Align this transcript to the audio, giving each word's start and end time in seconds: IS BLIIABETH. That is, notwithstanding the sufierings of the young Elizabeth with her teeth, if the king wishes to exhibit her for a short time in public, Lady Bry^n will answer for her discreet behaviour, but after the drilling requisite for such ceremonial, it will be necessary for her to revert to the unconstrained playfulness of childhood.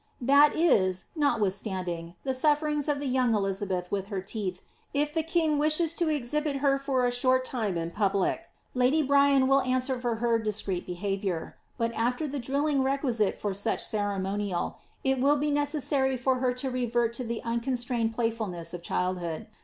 IS 0.19 0.25
BLIIABETH. 0.25 0.33
That 0.33 0.55
is, 0.55 1.05
notwithstanding 1.15 2.15
the 2.23 2.31
sufierings 2.33 2.89
of 2.89 2.99
the 2.99 3.05
young 3.05 3.35
Elizabeth 3.35 3.91
with 3.91 4.07
her 4.07 4.19
teeth, 4.19 4.63
if 4.95 5.13
the 5.13 5.21
king 5.21 5.59
wishes 5.59 5.93
to 5.93 6.09
exhibit 6.09 6.55
her 6.55 6.79
for 6.79 7.05
a 7.05 7.11
short 7.11 7.45
time 7.45 7.77
in 7.77 7.91
public, 7.91 8.47
Lady 8.73 9.07
Bry^n 9.07 9.47
will 9.47 9.61
answer 9.61 9.99
for 9.99 10.15
her 10.15 10.39
discreet 10.39 10.87
behaviour, 10.87 11.55
but 11.77 11.93
after 11.93 12.27
the 12.27 12.39
drilling 12.39 12.81
requisite 12.81 13.35
for 13.39 13.53
such 13.53 13.83
ceremonial, 13.85 14.79
it 15.03 15.19
will 15.21 15.35
be 15.35 15.51
necessary 15.51 16.17
for 16.17 16.39
her 16.39 16.51
to 16.51 16.71
revert 16.71 17.13
to 17.13 17.23
the 17.23 17.43
unconstrained 17.43 18.11
playfulness 18.15 18.73
of 18.73 18.81
childhood. 18.81 19.45